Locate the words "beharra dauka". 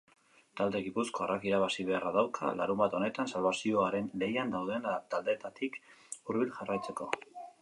1.89-2.49